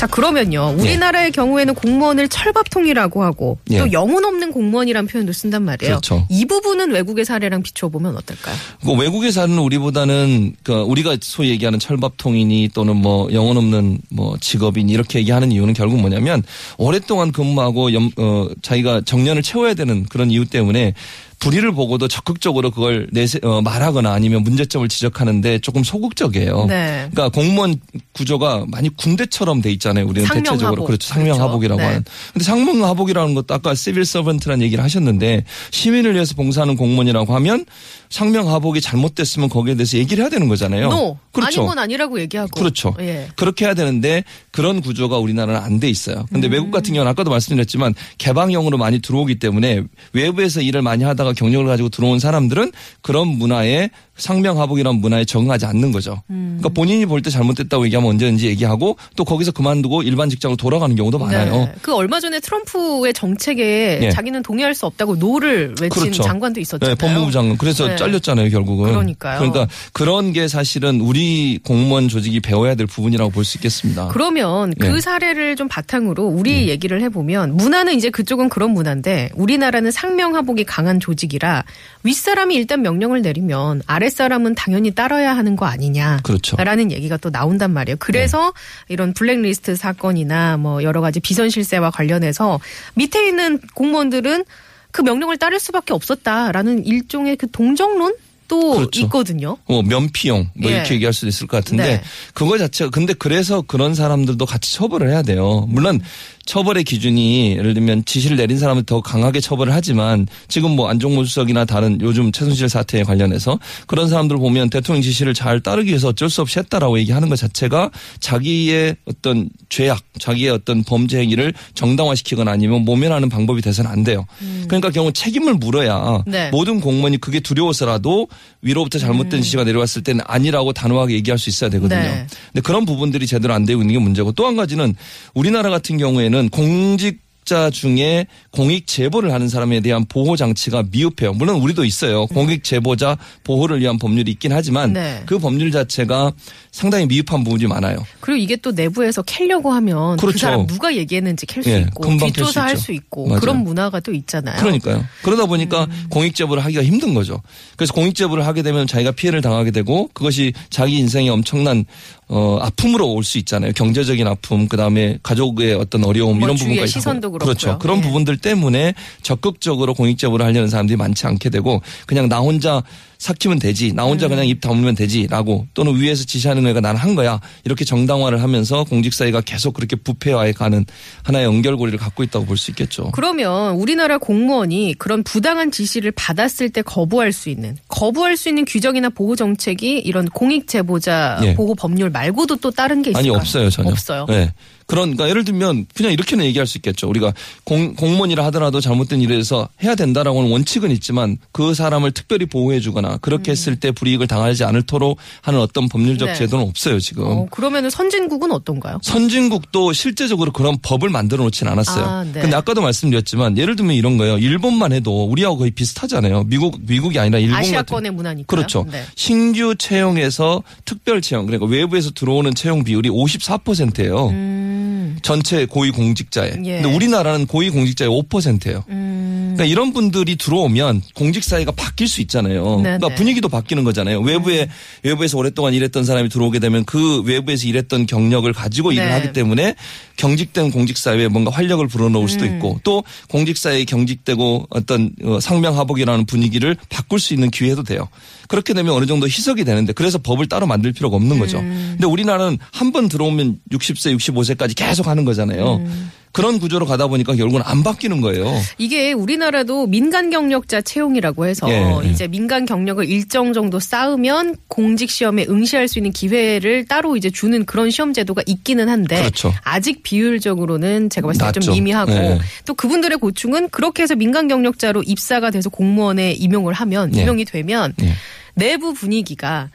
자 0.00 0.06
그러면요 0.06 0.76
우리나라의 0.78 1.30
경우에는 1.30 1.74
공무원을 1.74 2.30
철밥통이라고 2.30 3.22
하고 3.22 3.58
예. 3.70 3.80
또 3.80 3.92
영혼 3.92 4.24
없는 4.24 4.50
공무원이라는 4.50 5.06
표현도 5.06 5.34
쓴단 5.34 5.62
말이에요. 5.62 5.90
그렇죠. 5.96 6.26
이 6.30 6.46
부분은 6.46 6.90
외국의 6.92 7.26
사례랑 7.26 7.62
비춰보면 7.62 8.16
어떨까요? 8.16 8.56
그 8.82 8.92
외국에 8.94 9.30
사는 9.30 9.58
우리보다는 9.58 10.54
그 10.62 10.72
우리가 10.72 11.18
소위 11.20 11.50
얘기하는 11.50 11.78
철밥통이니 11.78 12.70
또는 12.72 12.96
뭐 12.96 13.28
영혼 13.34 13.58
없는 13.58 13.98
뭐 14.08 14.38
직업인 14.40 14.88
이렇게 14.88 15.18
얘기하는 15.18 15.52
이유는 15.52 15.74
결국 15.74 16.00
뭐냐면 16.00 16.44
오랫동안 16.78 17.30
근무하고 17.30 17.92
염, 17.92 18.10
어, 18.16 18.48
자기가 18.62 19.02
정년을 19.02 19.42
채워야 19.42 19.74
되는 19.74 20.06
그런 20.06 20.30
이유 20.30 20.46
때문에 20.46 20.94
불의를 21.40 21.72
보고도 21.72 22.06
적극적으로 22.06 22.70
그걸 22.70 23.08
내세, 23.12 23.40
어, 23.42 23.62
말하거나 23.62 24.12
아니면 24.12 24.42
문제점을 24.44 24.86
지적하는데 24.88 25.58
조금 25.60 25.82
소극적이에요. 25.82 26.66
네. 26.66 27.08
그러니까 27.10 27.30
공무원 27.30 27.76
구조가 28.12 28.66
많이 28.68 28.94
군대처럼 28.94 29.62
돼 29.62 29.72
있잖아요. 29.72 30.06
우리는 30.06 30.26
상명하복. 30.26 30.52
대체적으로 30.52 30.84
그렇죠. 30.84 31.08
상명하복이라고 31.08 31.78
그렇죠. 31.78 31.90
하는. 31.90 32.04
근데 32.32 32.44
상명하복이라는 32.44 33.34
것도 33.34 33.54
아까 33.54 33.74
civil 33.74 34.04
servant라는 34.04 34.62
얘기를 34.64 34.84
하셨는데 34.84 35.44
시민을 35.70 36.14
위해서 36.14 36.34
봉사하는 36.34 36.76
공무원이라고 36.76 37.34
하면 37.34 37.64
상명하복이 38.10 38.80
잘못됐으면 38.80 39.48
거기에 39.48 39.76
대해서 39.76 39.96
얘기를 39.96 40.22
해야 40.22 40.28
되는 40.30 40.48
거잖아요. 40.48 40.88
no 40.90 41.16
그렇죠. 41.32 41.60
아닌 41.60 41.68
건 41.68 41.78
아니라고 41.78 42.20
얘기하고 42.20 42.50
그렇죠. 42.58 42.94
예. 43.00 43.28
그렇게 43.36 43.64
해야 43.64 43.74
되는데 43.74 44.24
그런 44.50 44.80
구조가 44.80 45.18
우리나라는 45.18 45.60
안 45.60 45.80
돼 45.80 45.88
있어요. 45.88 46.26
근데 46.30 46.48
음. 46.48 46.52
외국 46.52 46.70
같은 46.72 46.92
경우는 46.92 47.10
아까도 47.10 47.30
말씀드렸지만 47.30 47.94
개방형으로 48.18 48.76
많이 48.76 48.98
들어오기 48.98 49.38
때문에 49.38 49.82
외부에서 50.12 50.60
일을 50.60 50.82
많이 50.82 51.04
하다가 51.04 51.32
경력을 51.32 51.64
가지고 51.66 51.88
들어온 51.88 52.18
사람들은 52.18 52.72
그런 53.00 53.28
문화에 53.28 53.88
상명하복이라는 54.20 55.00
문화에 55.00 55.24
적응하지 55.24 55.66
않는 55.66 55.92
거죠. 55.92 56.22
음. 56.30 56.58
그러니까 56.60 56.68
본인이 56.80 57.06
볼 57.06 57.20
때 57.20 57.28
잘못됐다고 57.30 57.84
얘기하면 57.86 58.10
언제든지 58.10 58.46
얘기하고 58.46 58.96
또 59.16 59.24
거기서 59.24 59.52
그만두고 59.52 60.02
일반 60.02 60.30
직장으로 60.30 60.56
돌아가는 60.56 60.94
경우도 60.96 61.18
많아요. 61.18 61.52
네. 61.52 61.72
그 61.82 61.94
얼마 61.94 62.18
전에 62.20 62.40
트럼프의 62.40 63.12
정책에 63.12 64.00
예. 64.02 64.10
자기는 64.10 64.42
동의할 64.42 64.74
수 64.74 64.86
없다고 64.86 65.16
no를 65.16 65.74
외친 65.80 66.02
그렇죠. 66.02 66.22
장관도 66.22 66.60
있었잖아요. 66.60 66.94
네, 66.94 67.06
법무부 67.06 67.30
장관. 67.30 67.56
그래서 67.58 67.86
네. 67.88 67.96
잘렸잖아요, 67.96 68.48
결국은. 68.50 68.90
그러니까요. 68.90 69.38
그러니까 69.38 69.66
그런 69.92 70.32
게 70.32 70.48
사실은 70.48 71.00
우리 71.00 71.58
공무원 71.62 72.08
조직이 72.08 72.40
배워야 72.40 72.74
될 72.74 72.86
부분이라고 72.86 73.30
볼 73.30 73.44
수 73.44 73.58
있겠습니다. 73.58 74.08
그러면 74.08 74.72
그 74.78 74.96
예. 74.96 75.00
사례를 75.00 75.56
좀 75.56 75.66
바탕으로 75.68 76.24
우리 76.26 76.68
얘기를 76.68 77.00
해보면 77.02 77.56
문화는 77.56 77.94
이제 77.96 78.10
그쪽은 78.10 78.48
그런 78.48 78.70
문화인데 78.72 79.30
우리나라는 79.34 79.90
상명하복이 79.90 80.64
강한 80.64 81.00
조직이라 81.00 81.64
윗사람이 82.02 82.54
일단 82.54 82.82
명령을 82.82 83.22
내리면 83.22 83.82
아 83.86 83.98
랫사람은 84.10 84.54
당연히 84.54 84.90
따라야 84.90 85.36
하는 85.36 85.56
거 85.56 85.66
아니냐. 85.66 86.20
그렇죠. 86.22 86.56
라는 86.56 86.90
얘기가 86.90 87.16
또 87.16 87.30
나온단 87.30 87.72
말이에요. 87.72 87.96
그래서 87.98 88.52
이런 88.88 89.12
블랙리스트 89.14 89.76
사건이나 89.76 90.56
뭐 90.56 90.82
여러 90.82 91.00
가지 91.00 91.20
비선 91.20 91.48
실세와 91.48 91.90
관련해서 91.90 92.60
밑에 92.94 93.26
있는 93.26 93.60
공무원들은 93.74 94.44
그 94.90 95.02
명령을 95.02 95.38
따를 95.38 95.60
수밖에 95.60 95.92
없었다라는 95.92 96.84
일종의 96.84 97.36
그 97.36 97.48
동정론 97.50 98.14
또 98.50 98.72
그렇죠. 98.72 99.00
있거든요. 99.02 99.56
뭐 99.68 99.80
면피용 99.82 100.50
뭐 100.54 100.72
예. 100.72 100.76
이렇게 100.76 100.94
얘기할 100.94 101.12
수도 101.12 101.28
있을 101.28 101.46
것 101.46 101.58
같은데 101.58 101.84
네. 101.84 102.02
그거 102.34 102.58
자체가 102.58 102.90
근데 102.90 103.14
그래서 103.14 103.62
그런 103.62 103.94
사람들도 103.94 104.44
같이 104.44 104.74
처벌을 104.74 105.08
해야 105.08 105.22
돼요. 105.22 105.66
물론 105.68 106.00
처벌의 106.46 106.82
기준이 106.82 107.52
예를 107.58 107.74
들면 107.74 108.06
지시를 108.06 108.36
내린 108.36 108.58
사람은 108.58 108.82
더 108.82 109.00
강하게 109.00 109.40
처벌을 109.40 109.72
하지만 109.72 110.26
지금 110.48 110.72
뭐 110.72 110.88
안종무 110.88 111.24
수석이나 111.24 111.64
다른 111.64 112.00
요즘 112.00 112.32
최순실 112.32 112.68
사태에 112.68 113.04
관련해서 113.04 113.60
그런 113.86 114.08
사람들 114.08 114.36
보면 114.38 114.68
대통령 114.68 115.00
지시를 115.00 115.32
잘 115.32 115.60
따르기 115.60 115.90
위해서 115.90 116.08
어쩔 116.08 116.28
수 116.28 116.40
없이 116.40 116.58
했다라고 116.58 116.98
얘기하는 116.98 117.28
것 117.28 117.36
자체가 117.36 117.90
자기의 118.18 118.96
어떤 119.04 119.48
죄악, 119.68 120.02
자기의 120.18 120.50
어떤 120.50 120.82
범죄 120.82 121.20
행위를 121.20 121.54
정당화시키거나 121.74 122.50
아니면 122.50 122.84
모면하는 122.84 123.28
방법이 123.28 123.62
돼서는 123.62 123.88
안 123.88 124.02
돼요. 124.02 124.26
그러니까 124.66 124.90
경우 124.90 125.12
책임을 125.12 125.54
물어야 125.54 126.24
네. 126.26 126.50
모든 126.50 126.80
공무원이 126.80 127.18
그게 127.18 127.38
두려워서라도 127.38 128.26
위로부터 128.62 128.98
잘못된 128.98 129.42
지시가 129.42 129.64
내려왔을 129.64 130.02
때는 130.02 130.22
아니라고 130.26 130.72
단호하게 130.72 131.14
얘기할 131.14 131.38
수 131.38 131.48
있어야 131.48 131.70
되거든요. 131.70 132.00
네. 132.00 132.26
근데 132.52 132.60
그런 132.60 132.84
부분들이 132.84 133.26
제대로 133.26 133.54
안 133.54 133.64
되고 133.64 133.80
있는 133.80 133.94
게 133.94 133.98
문제고 133.98 134.32
또 134.32 134.46
한 134.46 134.56
가지는 134.56 134.94
우리나라 135.34 135.70
같은 135.70 135.96
경우에는 135.96 136.48
공직 136.50 137.20
자 137.50 137.68
중에 137.68 138.26
공익 138.52 138.86
제보를 138.86 139.32
하는 139.32 139.48
사람에 139.48 139.80
대한 139.80 140.04
보호 140.04 140.36
장치가 140.36 140.84
미흡해요. 140.88 141.32
물론 141.32 141.56
우리도 141.56 141.84
있어요. 141.84 142.28
공익 142.28 142.62
제보자 142.62 143.16
보호를 143.42 143.80
위한 143.80 143.98
법률이 143.98 144.30
있긴 144.30 144.52
하지만 144.52 144.92
네. 144.92 145.24
그 145.26 145.40
법률 145.40 145.72
자체가 145.72 146.30
상당히 146.70 147.06
미흡한 147.06 147.42
부분이 147.42 147.66
많아요. 147.66 148.06
그리고 148.20 148.36
이게 148.36 148.54
또 148.54 148.70
내부에서 148.70 149.22
캘려고 149.22 149.72
하면 149.72 150.16
그 150.16 150.26
그렇죠. 150.26 150.38
사람 150.38 150.66
누가 150.68 150.94
얘기했는지 150.94 151.44
캘수 151.46 151.70
예, 151.70 151.78
있고 151.80 152.08
캘수 152.08 152.26
뒷조사할 152.26 152.74
있죠. 152.74 152.82
수 152.82 152.92
있고 152.92 153.26
맞아요. 153.26 153.40
그런 153.40 153.64
문화가 153.64 153.98
또 153.98 154.12
있잖아요. 154.12 154.60
그러니까요. 154.60 155.04
그러다 155.24 155.46
보니까 155.46 155.86
음. 155.90 156.06
공익 156.08 156.36
제보를 156.36 156.64
하기가 156.64 156.84
힘든 156.84 157.14
거죠. 157.14 157.42
그래서 157.76 157.92
공익 157.92 158.14
제보를 158.14 158.46
하게 158.46 158.62
되면 158.62 158.86
자기가 158.86 159.10
피해를 159.10 159.40
당하게 159.40 159.72
되고 159.72 160.08
그것이 160.14 160.52
자기 160.70 160.98
인생에 160.98 161.28
엄청난 161.30 161.84
어 162.32 162.58
아픔으로 162.62 163.12
올 163.12 163.24
수 163.24 163.38
있잖아요. 163.38 163.72
경제적인 163.72 164.26
아픔, 164.26 164.68
그 164.68 164.76
다음에 164.76 165.18
가족의 165.22 165.74
어떤 165.74 166.04
어려움 166.04 166.38
뭐 166.38 166.46
이런 166.48 166.56
부분까지 166.56 166.92
시선도. 166.92 167.32
그렇고요. 167.32 167.54
그렇죠. 167.54 167.78
그런 167.80 167.98
예. 167.98 168.02
부분들 168.02 168.36
때문에 168.38 168.94
적극적으로 169.22 169.94
공익 169.94 170.16
제보를 170.16 170.46
하려는 170.46 170.68
사람들이 170.68 170.96
많지 170.96 171.26
않게 171.26 171.50
되고 171.50 171.82
그냥 172.06 172.28
나 172.28 172.38
혼자 172.38 172.82
삭히면 173.20 173.58
되지. 173.58 173.92
나 173.92 174.04
혼자 174.04 174.26
음. 174.26 174.30
그냥 174.30 174.46
입 174.46 174.60
다물면 174.62 174.94
되지라고 174.94 175.66
또는 175.74 175.94
위에서 176.00 176.24
지시하는 176.24 176.62
거니까 176.62 176.80
나는 176.80 176.98
한 176.98 177.14
거야. 177.14 177.38
이렇게 177.64 177.84
정당화를 177.84 178.42
하면서 178.42 178.82
공직 178.84 179.12
사회가 179.12 179.42
계속 179.42 179.74
그렇게 179.74 179.94
부패화해 179.94 180.52
가는 180.52 180.86
하나의 181.22 181.44
연결고리를 181.44 181.98
갖고 181.98 182.22
있다고 182.22 182.46
볼 182.46 182.56
수 182.56 182.70
있겠죠. 182.70 183.10
그러면 183.12 183.74
우리나라 183.76 184.16
공무원이 184.18 184.94
그런 184.98 185.22
부당한 185.22 185.70
지시를 185.70 186.10
받았을 186.12 186.70
때 186.70 186.80
거부할 186.82 187.32
수 187.32 187.50
있는 187.50 187.76
거부할 187.88 188.36
수 188.38 188.48
있는 188.48 188.64
규정이나 188.64 189.10
보호 189.10 189.36
정책이 189.36 189.98
이런 189.98 190.24
공익 190.26 190.66
제보자 190.66 191.40
예. 191.44 191.54
보호 191.54 191.74
법률 191.74 192.08
말고도 192.10 192.56
또 192.56 192.70
다른 192.70 193.02
게 193.02 193.10
아니 193.14 193.28
있을까요? 193.28 193.38
없어요 193.40 193.70
전혀. 193.70 193.90
없어요. 193.90 194.26
네. 194.28 194.52
그러니까 194.90 195.28
예를 195.28 195.44
들면 195.44 195.86
그냥 195.94 196.10
이렇게는 196.10 196.44
얘기할 196.46 196.66
수 196.66 196.76
있겠죠. 196.78 197.08
우리가 197.08 197.32
공, 197.62 197.94
공무원이라 197.94 198.44
하더라도 198.46 198.80
잘못된 198.80 199.20
일에 199.20 199.34
대해서 199.34 199.68
해야 199.84 199.94
된다라고는 199.94 200.50
원칙은 200.50 200.90
있지만 200.90 201.38
그 201.52 201.74
사람을 201.74 202.10
특별히 202.10 202.44
보호해주거나 202.46 203.18
그렇게 203.18 203.52
했을 203.52 203.76
때 203.76 203.92
불이익을 203.92 204.26
당하지 204.26 204.64
않을토록 204.64 205.16
하는 205.42 205.60
어떤 205.60 205.88
법률적 205.88 206.30
네. 206.30 206.34
제도는 206.34 206.66
없어요 206.66 206.98
지금. 206.98 207.24
어, 207.24 207.46
그러면은 207.52 207.88
선진국은 207.88 208.50
어떤가요? 208.50 208.98
선진국도 209.02 209.92
실제적으로 209.92 210.50
그런 210.50 210.76
법을 210.82 211.08
만들어 211.08 211.44
놓진 211.44 211.68
않았어요. 211.68 212.04
아, 212.04 212.24
네. 212.24 212.40
근데 212.40 212.56
아까도 212.56 212.80
말씀드렸지만 212.82 213.58
예를 213.58 213.76
들면 213.76 213.94
이런 213.94 214.18
거예요. 214.18 214.38
일본만 214.38 214.92
해도 214.92 215.24
우리하고 215.24 215.58
거의 215.58 215.70
비슷하잖아요. 215.70 216.44
미국 216.48 216.80
미국이 216.80 217.16
아니라 217.20 217.38
일본 217.38 217.60
아시아권의 217.60 218.10
문화니까요. 218.10 218.46
그렇죠. 218.46 218.86
네. 218.90 219.04
신규 219.14 219.76
채용에서 219.76 220.64
특별 220.84 221.22
채용 221.22 221.46
그러니까 221.46 221.70
외부에서 221.70 222.10
들어오는 222.10 222.56
채용 222.56 222.82
비율이 222.82 223.08
54%예요. 223.08 224.79
전체 225.22 225.66
고위 225.66 225.90
공직자에. 225.90 226.52
음. 226.52 226.66
예. 226.66 226.80
근데 226.82 226.94
우리나라는 226.94 227.46
고위 227.46 227.70
공직자의 227.70 228.10
5%예요. 228.10 228.84
음. 228.88 229.54
그러니까 229.54 229.64
이런 229.64 229.92
분들이 229.92 230.36
들어오면 230.36 231.02
공직 231.14 231.42
사회가 231.44 231.72
바뀔 231.72 232.08
수 232.08 232.20
있잖아요. 232.20 232.64
네네. 232.82 232.98
그러니까 232.98 233.08
분위기도 233.14 233.48
바뀌는 233.48 233.84
거잖아요. 233.84 234.20
외부에 234.20 234.68
외부에서 235.02 235.38
오랫동안 235.38 235.74
일했던 235.74 236.04
사람이 236.04 236.28
들어오게 236.28 236.58
되면 236.58 236.84
그 236.84 237.22
외부에서 237.22 237.66
일했던 237.66 238.06
경력을 238.06 238.50
가지고 238.52 238.92
일을 238.92 239.06
네. 239.06 239.12
하기 239.12 239.32
때문에 239.32 239.74
경직된 240.16 240.70
공직 240.70 240.98
사회에 240.98 241.28
뭔가 241.28 241.50
활력을 241.50 241.88
불어넣을 241.88 242.28
수도 242.28 242.44
음. 242.44 242.54
있고 242.54 242.80
또 242.84 243.02
공직 243.28 243.56
사회에 243.56 243.84
경직되고 243.84 244.66
어떤 244.70 245.10
어, 245.24 245.40
상명하복이라는 245.40 246.26
분위기를 246.26 246.76
바꿀 246.90 247.20
수 247.20 247.32
있는 247.34 247.50
기회도 247.50 247.82
돼요. 247.84 248.08
그렇게 248.48 248.74
되면 248.74 248.92
어느 248.94 249.06
정도 249.06 249.26
희석이 249.26 249.64
되는데 249.64 249.92
그래서 249.92 250.18
법을 250.18 250.48
따로 250.48 250.66
만들 250.66 250.92
필요가 250.92 251.16
없는 251.16 251.38
거죠. 251.38 251.58
음. 251.60 251.90
근데 251.92 252.06
우리나라는 252.06 252.58
한 252.72 252.90
번 252.90 253.08
들어오면 253.08 253.60
60세, 253.70 254.16
65세까지 254.16 254.69
계속 254.74 255.06
하는 255.06 255.24
거잖아요. 255.24 255.76
음. 255.76 256.10
그런 256.32 256.60
구조로 256.60 256.86
가다 256.86 257.08
보니까 257.08 257.34
결국은 257.34 257.60
안 257.64 257.82
바뀌는 257.82 258.20
거예요. 258.20 258.46
이게 258.78 259.12
우리나라도 259.12 259.88
민간 259.88 260.30
경력자 260.30 260.80
채용이라고 260.80 261.46
해서 261.46 261.68
예, 261.68 262.02
예. 262.04 262.08
이제 262.08 262.28
민간 262.28 262.66
경력을 262.66 263.04
일정 263.08 263.52
정도 263.52 263.80
쌓으면 263.80 264.56
공직 264.68 265.10
시험에 265.10 265.46
응시할 265.48 265.88
수 265.88 265.98
있는 265.98 266.12
기회를 266.12 266.84
따로 266.84 267.16
이제 267.16 267.30
주는 267.30 267.64
그런 267.64 267.90
시험 267.90 268.12
제도가 268.12 268.42
있기는 268.46 268.88
한데 268.88 269.16
그렇죠. 269.16 269.52
아직 269.64 270.04
비율적으로는 270.04 271.10
제가 271.10 271.26
봤을 271.26 271.52
때 271.52 271.60
좀. 271.60 271.74
미미하고 271.74 272.12
네. 272.12 272.38
또 272.64 272.74
그분들의 272.74 273.18
고충은 273.18 273.70
그렇게 273.70 274.04
해서 274.04 274.14
민간 274.14 274.46
경력자로 274.46 275.02
입사가 275.02 275.50
돼서 275.50 275.68
공무원에 275.68 276.32
임용을 276.32 276.74
하면 276.74 277.14
예. 277.16 277.22
임용이 277.22 277.44
되면 277.44 277.92
예. 278.02 278.12
내부 278.54 278.94
분위기가 278.94 279.68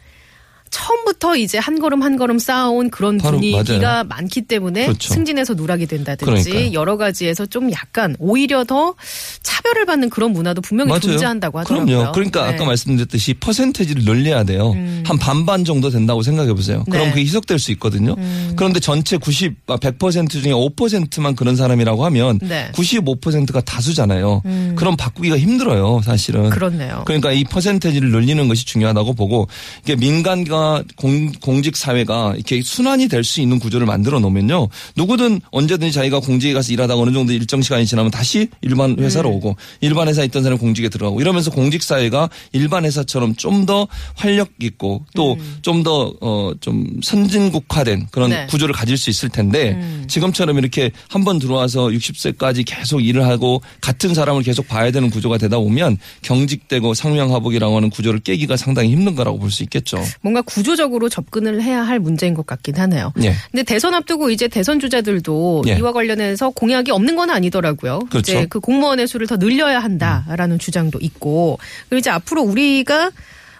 처음부터 0.76 1.38
이제 1.38 1.58
한 1.58 1.80
걸음 1.80 2.02
한 2.04 2.18
걸음 2.18 2.38
쌓아온 2.38 2.90
그런 2.90 3.18
바로 3.18 3.38
분위기가 3.38 3.80
맞아요. 3.80 4.04
많기 4.10 4.42
때문에 4.42 4.88
그렇죠. 4.88 5.14
승진해서 5.14 5.54
누락이 5.54 5.86
된다든지 5.86 6.50
그러니까요. 6.50 6.74
여러 6.74 6.98
가지에서 6.98 7.46
좀 7.46 7.72
약간 7.72 8.18
오히려 8.20 8.66
더 8.66 8.94
차별을 9.42 9.86
받는 9.86 10.10
그런 10.10 10.34
문화도 10.34 10.62
분명히 10.62 11.00
존재한다고 11.00 11.60
하더라고요. 11.60 11.86
그럼요. 11.86 12.12
그러니까 12.12 12.48
네. 12.48 12.54
아까 12.54 12.66
말씀드렸듯이 12.66 13.36
퍼센테이지를 13.36 14.04
늘려야 14.04 14.44
돼요. 14.44 14.74
한 15.06 15.18
반반 15.18 15.64
정도 15.64 15.90
된다고 15.90 16.22
생각해 16.22 16.54
보세요. 16.54 16.84
그럼 16.90 17.04
음. 17.04 17.06
네. 17.06 17.06
음. 17.06 17.10
그게 17.12 17.22
희석될 17.22 17.58
수 17.58 17.72
있거든요. 17.74 18.16
그런데 18.58 18.82
전체 18.82 19.16
90, 19.16 19.56
아, 19.68 19.78
100% 19.78 20.30
중에 20.30 20.52
5%만 20.52 21.36
그런 21.36 21.56
사람이라고 21.56 22.04
하면 22.06 22.40
네. 22.42 22.68
음. 22.68 22.72
95%가 22.74 23.62
다수잖아요. 23.62 24.42
그럼 24.76 24.98
바꾸기가 24.98 25.38
힘들어요, 25.38 26.02
사실은. 26.04 26.50
그렇네요. 26.50 27.04
그러니까 27.06 27.32
이 27.32 27.46
퍼센테이지를 27.46 28.12
늘리는 28.12 28.46
것이 28.50 28.66
중요하다고 28.66 29.14
보고 29.14 29.48
이게 29.84 29.96
민간과 29.96 30.65
공, 30.96 31.32
공직 31.42 31.76
사회가 31.78 32.34
이렇게 32.36 32.62
순환이 32.62 33.08
될 33.08 33.24
수 33.26 33.42
있는 33.42 33.58
구조를 33.60 33.88
만들어 33.88 34.20
놓으면요. 34.20 34.68
누구든 34.96 35.42
언제든지 35.50 35.92
자기가 35.94 36.20
공직에 36.20 36.54
가서 36.54 36.72
일하다가 36.74 37.02
어느 37.02 37.12
정도 37.12 37.34
일정 37.34 37.62
시간이 37.64 37.88
지나면 37.88 38.12
다시 38.12 38.48
일반 38.62 38.96
회사로 39.00 39.30
음. 39.30 39.36
오고 39.36 39.56
일반 39.82 40.08
회사에 40.08 40.26
있던 40.26 40.44
사람이 40.44 40.60
공직에 40.60 40.90
들어가고 40.90 41.20
이러면서 41.22 41.50
공직 41.52 41.82
사회가 41.82 42.30
일반 42.52 42.86
회사처럼 42.86 43.34
좀 43.36 43.66
더 43.66 43.88
활력 44.16 44.52
있고 44.62 45.06
또 45.16 45.38
좀더어좀 45.64 47.00
선진국화된 47.04 48.08
그런 48.12 48.30
네. 48.30 48.46
구조를 48.48 48.74
가질 48.76 48.98
수 48.98 49.10
있을 49.10 49.30
텐데 49.30 49.72
음. 49.72 50.06
지금처럼 50.08 50.58
이렇게 50.60 50.92
한 51.10 51.26
번 51.26 51.40
들어와서 51.40 51.88
60세까지 51.88 52.64
계속 52.68 53.00
일을 53.04 53.26
하고 53.26 53.60
같은 53.82 54.14
사람을 54.14 54.44
계속 54.44 54.68
봐야 54.68 54.92
되는 54.92 55.10
구조가 55.10 55.40
되다 55.40 55.58
보면 55.58 55.98
경직되고 56.22 56.94
상명하복이라고 56.94 57.76
하는 57.76 57.90
구조를 57.90 58.20
깨기가 58.20 58.56
상당히 58.58 58.92
힘든 58.92 59.16
거라고 59.16 59.40
볼 59.40 59.50
수 59.50 59.64
있겠죠. 59.64 60.04
뭔가 60.22 60.42
구조적으로 60.56 61.10
접근을 61.10 61.62
해야 61.62 61.84
할 61.84 62.00
문제인 62.00 62.34
것 62.34 62.46
같긴 62.46 62.78
하네요. 62.78 63.12
예. 63.22 63.34
근데 63.52 63.64
대선 63.64 63.94
앞두고 63.94 64.30
이제 64.30 64.48
대선 64.48 64.80
주자들도 64.80 65.64
예. 65.68 65.74
이와 65.74 65.92
관련해서 65.92 66.52
공약이 66.52 66.92
없는 66.92 67.18
건 67.18 67.30
아니더라고요. 67.30 68.00
그렇죠. 68.10 68.32
이제 68.32 68.46
그 68.50 68.62
공무원의 68.62 69.08
수를 69.08 69.28
더 69.28 69.36
늘려야 69.36 69.80
한다라는 69.80 70.58
주장도 70.58 71.00
있고 71.02 71.60
그리고 71.90 72.00
이제 72.00 72.10
앞으로 72.10 72.42
우리가 72.44 73.12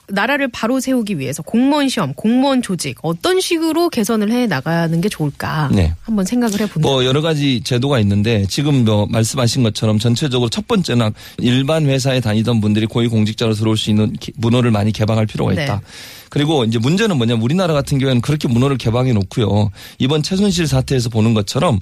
나라를 0.10 0.48
바로 0.50 0.80
세우기 0.80 1.20
위해서 1.20 1.42
공무원 1.44 1.90
시험, 1.90 2.14
공무원 2.14 2.62
조직 2.62 2.98
어떤 3.02 3.40
식으로 3.42 3.90
개선을 3.90 4.32
해 4.32 4.46
나가는 4.48 5.00
게 5.02 5.10
좋을까 5.10 5.70
네. 5.74 5.94
한번 6.02 6.26
생각을 6.26 6.60
해본다. 6.60 6.80
뭐 6.88 7.06
여러 7.06 7.22
가지 7.22 7.62
제도가 7.64 8.00
있는데 8.00 8.46
지금 8.48 8.86
뭐 8.86 9.06
말씀하신 9.08 9.64
것처럼 9.64 9.98
전체적으로 10.00 10.50
첫 10.50 10.68
번째는 10.68 11.12
일반 11.40 11.86
회사에 11.88 12.20
다니던 12.20 12.62
분들이 12.62 12.86
고위 12.86 13.08
공직자로 13.08 13.54
들어올 13.54 13.78
수 13.78 13.90
있는 13.90 14.14
기- 14.14 14.32
문호를 14.38 14.72
많이 14.72 14.92
개방할 14.92 15.26
필요가 15.26 15.54
네. 15.54 15.64
있다. 15.64 15.82
그리고 16.30 16.64
이제 16.66 16.78
문제는 16.80 17.18
뭐냐면 17.18 17.42
우리나라 17.44 17.74
같은 17.74 17.98
경우에는 17.98 18.22
그렇게 18.22 18.48
문호를 18.48 18.78
개방해 18.78 19.14
놓고요. 19.14 19.72
이번 20.00 20.22
최순실 20.22 20.68
사태에서 20.68 21.10
보는 21.10 21.34
것처럼 21.34 21.80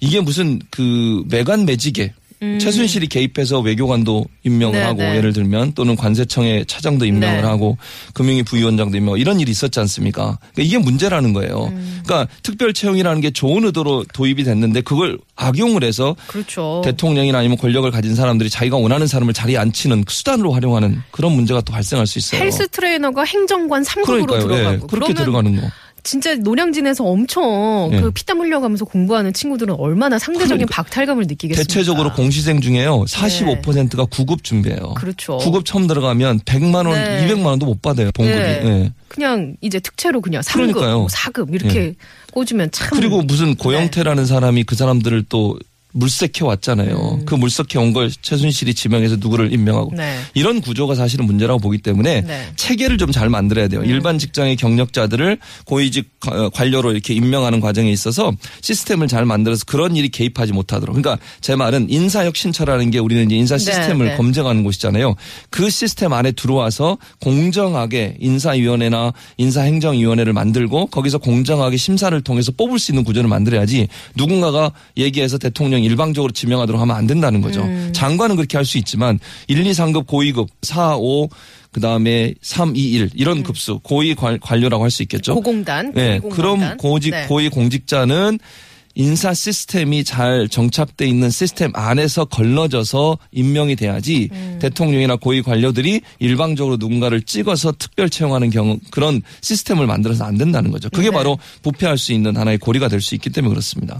이게 0.00 0.20
무슨 0.20 0.58
그 0.70 1.22
매관 1.28 1.64
매직에 1.64 2.12
최순실이 2.60 3.08
개입해서 3.08 3.60
외교관도 3.60 4.26
임명을 4.44 4.74
음. 4.74 4.78
네, 4.78 4.84
하고 4.84 4.98
네. 4.98 5.16
예를 5.16 5.32
들면 5.32 5.72
또는 5.74 5.96
관세청의 5.96 6.66
차장도 6.66 7.04
임명을 7.04 7.42
네. 7.42 7.46
하고 7.46 7.76
금융위 8.14 8.42
부위원장도 8.42 8.96
임명 8.96 9.18
이런 9.18 9.40
일이 9.40 9.50
있었지 9.50 9.80
않습니까? 9.80 10.38
그러니까 10.52 10.62
이게 10.62 10.78
문제라는 10.78 11.32
거예요. 11.32 11.66
음. 11.72 12.02
그러니까 12.04 12.32
특별 12.42 12.72
채용이라는 12.72 13.20
게 13.20 13.30
좋은 13.30 13.64
의도로 13.64 14.04
도입이 14.12 14.44
됐는데 14.44 14.80
그걸 14.82 15.18
악용을 15.36 15.82
해서 15.84 16.14
그렇죠. 16.26 16.82
대통령이나 16.84 17.38
아니면 17.38 17.56
권력을 17.56 17.90
가진 17.90 18.14
사람들이 18.14 18.50
자기가 18.50 18.76
원하는 18.76 19.06
사람을 19.06 19.34
자리에 19.34 19.56
앉히는 19.58 20.04
수단으로 20.08 20.52
활용하는 20.52 21.02
그런 21.10 21.32
문제가 21.32 21.60
또 21.60 21.72
발생할 21.72 22.06
수 22.06 22.18
있어요. 22.18 22.40
헬스 22.40 22.68
트레이너가 22.68 23.24
행정관 23.24 23.82
3급으로 23.82 24.04
그러니까요. 24.06 24.40
들어가고 24.40 24.74
예, 24.74 24.86
그렇게 24.88 25.14
들어가는 25.14 25.60
거. 25.60 25.70
진짜 26.04 26.34
노량진에서 26.34 27.02
엄청 27.02 27.90
예. 27.92 28.00
그 28.00 28.10
피땀 28.10 28.38
흘려가면서 28.40 28.84
공부하는 28.84 29.32
친구들은 29.32 29.74
얼마나 29.74 30.18
상대적인 30.18 30.66
그러니까 30.66 30.82
박탈감을 30.82 31.24
느끼겠습니까? 31.26 31.66
대체적으로 31.66 32.12
공시생 32.12 32.60
중에요. 32.60 33.04
45%가 33.04 34.04
9급 34.04 34.44
준비해요. 34.44 34.94
그렇죠. 34.94 35.38
9급 35.38 35.64
처음 35.64 35.86
들어가면 35.86 36.40
100만 36.40 36.86
원, 36.86 36.92
네. 36.92 37.26
200만 37.26 37.46
원도 37.46 37.66
못 37.66 37.80
받아요. 37.82 38.12
봉급이. 38.12 38.38
예. 38.38 38.60
예. 38.64 38.92
그냥 39.08 39.56
이제 39.60 39.80
특채로 39.80 40.20
그냥 40.20 40.42
3급, 40.42 40.52
그러니까요. 40.54 40.98
뭐 40.98 41.06
4급 41.06 41.54
이렇게 41.54 41.94
꽂으면 42.32 42.70
참 42.70 42.90
그리고 42.92 43.20
네. 43.20 43.24
무슨 43.26 43.54
고영태라는 43.54 44.26
사람이 44.26 44.64
그 44.64 44.74
사람들을 44.74 45.24
또 45.28 45.58
물색해 45.94 46.42
왔잖아요. 46.44 47.20
그 47.24 47.34
물색해 47.34 47.78
온 47.78 47.92
걸 47.94 48.10
최순실이 48.10 48.74
지명해서 48.74 49.16
누구를 49.16 49.52
임명하고 49.52 49.92
음. 49.92 49.96
네. 49.96 50.18
이런 50.34 50.60
구조가 50.60 50.96
사실은 50.96 51.26
문제라고 51.26 51.60
보기 51.60 51.78
때문에 51.78 52.22
네. 52.22 52.46
음. 52.48 52.52
체계를 52.56 52.98
좀 52.98 53.12
잘 53.12 53.28
만들어야 53.28 53.68
돼요. 53.68 53.82
일반 53.84 54.18
직장의 54.18 54.56
경력자들을 54.56 55.38
고위직 55.66 56.10
어, 56.26 56.48
관료로 56.48 56.90
이렇게 56.90 57.14
임명하는 57.14 57.60
과정에 57.60 57.92
있어서 57.92 58.32
시스템을 58.60 59.06
잘 59.06 59.24
만들어서 59.24 59.64
그런 59.66 59.94
일이 59.94 60.08
개입하지 60.08 60.52
못하도록. 60.52 60.96
그러니까 60.96 61.22
제 61.40 61.54
말은 61.54 61.90
인사혁신처라는 61.90 62.90
게 62.90 62.98
우리는 62.98 63.24
이제 63.26 63.36
인사 63.36 63.56
네, 63.56 63.64
시스템을 63.64 64.06
네. 64.06 64.16
검증하는 64.16 64.64
곳이잖아요. 64.64 65.14
그 65.50 65.70
시스템 65.70 66.12
안에 66.12 66.32
들어와서 66.32 66.98
공정하게 67.20 68.16
인사위원회나 68.18 69.12
인사행정위원회를 69.36 70.32
만들고 70.32 70.86
거기서 70.86 71.18
공정하게 71.18 71.76
심사를 71.76 72.18
통해서 72.22 72.50
뽑을 72.50 72.78
수 72.80 72.90
있는 72.90 73.04
구조를 73.04 73.28
만들어야지 73.28 73.86
누군가가 74.16 74.72
얘기해서 74.96 75.38
대통령 75.38 75.83
일방적으로 75.84 76.32
지명하도록 76.32 76.80
하면 76.80 76.96
안 76.96 77.06
된다는 77.06 77.40
거죠. 77.40 77.62
음. 77.62 77.90
장관은 77.92 78.36
그렇게 78.36 78.56
할 78.56 78.64
수 78.64 78.78
있지만 78.78 79.18
1, 79.48 79.66
2, 79.66 79.70
3급 79.72 80.06
고위급 80.06 80.48
4, 80.62 80.96
5 80.96 81.28
그다음에 81.72 82.34
3, 82.40 82.74
2, 82.76 82.92
1 82.92 83.10
이런 83.14 83.42
급수 83.42 83.80
고위 83.82 84.14
관- 84.14 84.38
관료라고 84.40 84.82
할 84.84 84.90
수 84.90 85.02
있겠죠. 85.02 85.32
음. 85.32 85.34
고공단, 85.36 85.92
네, 85.94 86.18
고위공무원단. 86.20 86.68
그럼 86.68 86.76
고직 86.78 87.10
네. 87.10 87.26
고위 87.26 87.48
공직자는 87.48 88.38
인사 88.96 89.32
시스템이 89.32 90.04
잘 90.04 90.48
정착돼 90.48 91.06
있는 91.06 91.30
시스템 91.30 91.70
안에서 91.74 92.24
걸러져서 92.24 93.18
임명이 93.32 93.76
돼야지 93.76 94.28
음. 94.32 94.58
대통령이나 94.60 95.16
고위 95.16 95.42
관료들이 95.42 96.00
일방적으로 96.18 96.76
누군가를 96.78 97.22
찍어서 97.22 97.72
특별 97.78 98.10
채용하는 98.10 98.50
경우 98.50 98.78
그런 98.90 99.22
시스템을 99.40 99.86
만들어서 99.86 100.24
안 100.24 100.36
된다는 100.36 100.70
거죠. 100.70 100.88
그게 100.90 101.10
네. 101.10 101.16
바로 101.16 101.38
부패할 101.62 101.96
수 101.98 102.12
있는 102.12 102.36
하나의 102.36 102.58
고리가 102.58 102.88
될 102.88 103.04
수 103.04 103.14
있기 103.14 103.30
때문에 103.30 103.50
그렇습니다. 103.50 103.98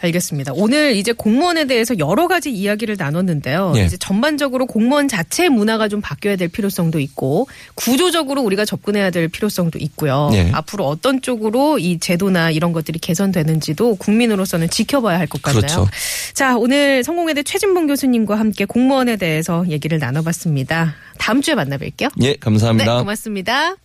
알겠습니다. 0.00 0.52
오늘 0.54 0.96
이제 0.96 1.12
공무원에 1.12 1.66
대해서 1.66 1.98
여러 1.98 2.28
가지 2.28 2.50
이야기를 2.50 2.96
나눴는데요. 2.98 3.72
예. 3.76 3.84
이제 3.84 3.96
전반적으로 3.96 4.66
공무원 4.66 5.08
자체의 5.08 5.50
문화가 5.50 5.88
좀 5.88 6.00
바뀌어야 6.00 6.36
될 6.36 6.48
필요성도 6.48 7.00
있고 7.00 7.48
구조적으로 7.74 8.42
우리가 8.42 8.64
접근해야 8.64 9.10
될 9.10 9.28
필요성도 9.28 9.78
있고요. 9.80 10.30
예. 10.34 10.50
앞으로 10.52 10.86
어떤 10.86 11.20
쪽으로 11.20 11.78
이 11.78 11.98
제도나 11.98 12.50
이런 12.50 12.72
것들이 12.72 12.98
개선되는지도 13.00 13.96
국민 13.96 14.30
으로서는 14.34 14.68
지켜봐야 14.70 15.18
할 15.18 15.26
것 15.26 15.40
같나요? 15.42 15.60
그렇죠. 15.62 15.88
자, 16.34 16.56
오늘 16.56 17.02
성공회대 17.02 17.42
최진봉 17.44 17.86
교수님과 17.86 18.38
함께 18.38 18.64
공무원에 18.66 19.16
대해서 19.16 19.64
얘기를 19.68 19.98
나눠봤습니다. 19.98 20.94
다음 21.18 21.40
주에 21.40 21.54
만나 21.54 21.78
뵐게요. 21.78 22.10
예, 22.20 22.32
네, 22.32 22.36
감사합니다. 22.38 22.98
고맙습니다. 22.98 23.76